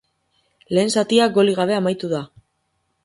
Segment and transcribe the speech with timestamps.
[0.77, 2.23] Lehen zatia golik gabe amaitu da.